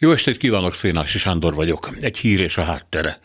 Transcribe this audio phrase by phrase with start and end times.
[0.00, 1.90] Jó estét kívánok, Szénási Sándor vagyok.
[2.00, 3.20] Egy hír és a háttere.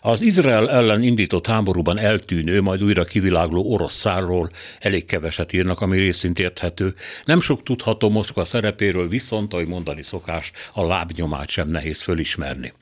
[0.00, 5.98] Az Izrael ellen indított háborúban eltűnő, majd újra kivilágló orosz szárról elég keveset írnak, ami
[5.98, 6.94] részint érthető.
[7.24, 12.72] Nem sok tudható Moszkva szerepéről, viszont, ahogy mondani szokás, a lábnyomát sem nehéz fölismerni.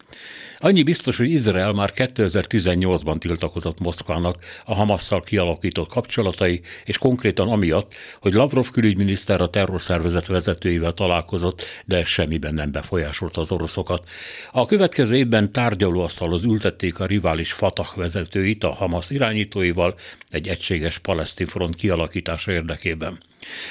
[0.59, 7.95] Annyi biztos, hogy Izrael már 2018-ban tiltakozott Moszkvának a Hamasszal kialakított kapcsolatai, és konkrétan amiatt,
[8.21, 14.09] hogy Lavrov külügyminiszter a terrorszervezet vezetőivel találkozott, de ez semmiben nem befolyásolta az oroszokat.
[14.53, 19.95] A következő évben tárgyalóasztalhoz ültették a rivális Fatah vezetőit a Hamas irányítóival
[20.31, 23.19] egy egységes palesztin front kialakítása érdekében.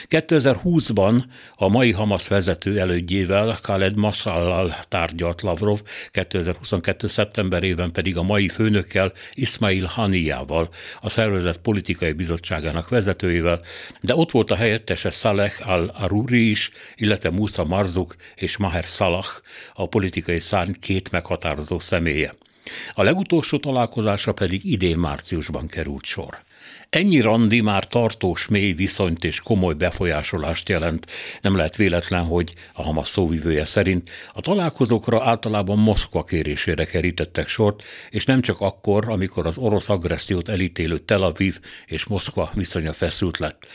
[0.10, 1.24] 2020-ban
[1.56, 7.08] a mai Hamas vezető elődjével, Khaled Masallal tárgyalt Lavrov, 2022.
[7.08, 10.70] szeptemberében pedig a mai főnökkel, Ismail Haniyával,
[11.02, 13.62] a szervezet politikai bizottságának vezetőjével,
[14.02, 19.26] de ott volt a helyettese Saleh al-Aruri is, illetve Musa Marzuk és Maher Salah,
[19.74, 22.34] a politikai szárny két meghatározó személye.
[22.94, 26.44] A legutolsó találkozása pedig idén márciusban került sor.
[26.90, 31.08] Ennyi randi már tartós, mély viszonyt és komoly befolyásolást jelent.
[31.42, 37.84] Nem lehet véletlen, hogy a Hamas szóvivője szerint a találkozókra általában Moszkva kérésére kerítettek sort,
[38.10, 43.38] és nem csak akkor, amikor az orosz agressziót elítélő Tel Aviv és Moszkva viszonya feszült
[43.38, 43.68] lett.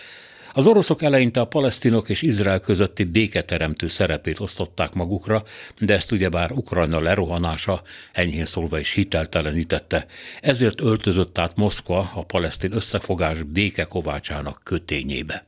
[0.52, 5.42] Az oroszok eleinte a palesztinok és Izrael közötti béketeremtő szerepét osztották magukra,
[5.80, 7.82] de ezt ugyebár Ukrajna lerohanása
[8.12, 10.06] enyhén szólva is hiteltelenítette.
[10.40, 15.46] Ezért öltözött át Moszkva a palesztin összefogás békekovácsának kötényébe.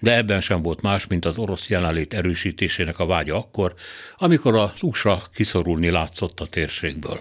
[0.00, 3.74] De ebben sem volt más, mint az orosz jelenlét erősítésének a vágya akkor,
[4.16, 7.20] amikor az USA kiszorulni látszott a térségből.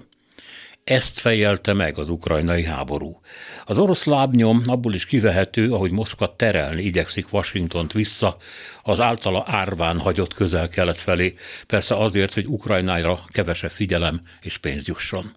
[0.92, 3.22] Ezt fejelte meg az ukrajnai háború.
[3.66, 8.38] Az orosz lábnyom abból is kivehető, ahogy Moszkva terelni igyekszik Washingtont vissza,
[8.84, 11.36] az általa árván hagyott közel-kelet felé,
[11.67, 15.31] persze azért, hogy Ukrajnára kevesebb figyelem és pénz jusson.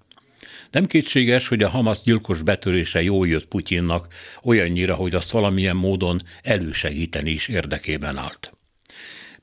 [0.70, 4.06] Nem kétséges, hogy a Hamas gyilkos betörése jól jött Putyinnak,
[4.42, 8.52] olyannyira, hogy azt valamilyen módon elősegíteni is érdekében állt.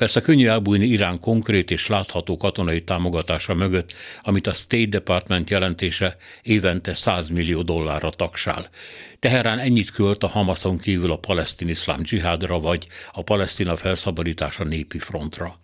[0.01, 6.17] Persze könnyű elbújni Irán konkrét és látható katonai támogatása mögött, amit a State Department jelentése
[6.41, 8.69] évente 100 millió dollárra taksál.
[9.19, 14.99] Teherán ennyit költ a Hamason kívül a palesztin iszlám dzsihádra vagy a palesztina felszabadítása népi
[14.99, 15.60] frontra.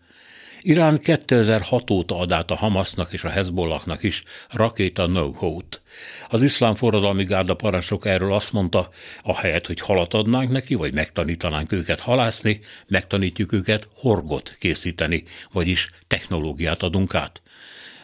[0.62, 5.32] Irán 2006 óta ad át a Hamasnak és a Hezbollahnak is rakéta no
[5.70, 5.82] t
[6.30, 8.90] Az iszlám forradalmi gárda parancsok erről azt mondta,
[9.24, 16.84] ahelyett, hogy halat adnánk neki, vagy megtanítanánk őket halászni, megtanítjuk őket horgot készíteni, vagyis technológiát
[16.84, 17.42] adunk át.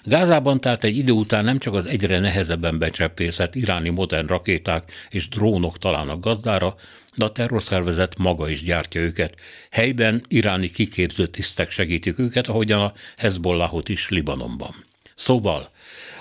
[0.03, 5.28] Gázában tehát egy idő után nem csak az egyre nehezebben becsempészett iráni modern rakéták és
[5.28, 6.75] drónok találnak gazdára,
[7.16, 9.35] de a terrorszervezet maga is gyártja őket.
[9.69, 14.74] Helyben iráni kiképző tisztek segítik őket, ahogyan a Hezbollahot is Libanonban.
[15.16, 15.69] Szóval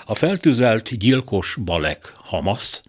[0.05, 2.81] a feltűzelt gyilkos Balek Hamas,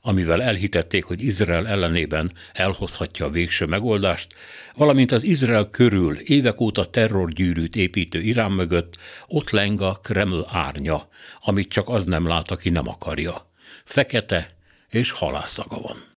[0.00, 4.34] amivel elhitették, hogy Izrael ellenében elhozhatja a végső megoldást,
[4.74, 11.08] valamint az Izrael körül évek óta terrorgyűrűt építő Irán mögött ott leng a Kreml árnya,
[11.40, 13.50] amit csak az nem lát, aki nem akarja.
[13.84, 14.50] Fekete
[14.88, 16.14] és halászaga van.